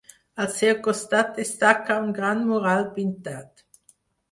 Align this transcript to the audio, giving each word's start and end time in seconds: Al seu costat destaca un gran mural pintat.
Al 0.45 0.47
seu 0.53 0.71
costat 0.87 1.29
destaca 1.41 1.99
un 2.07 2.11
gran 2.21 2.43
mural 2.49 2.85
pintat. 2.99 3.65